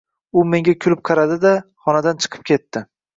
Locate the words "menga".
0.53-0.73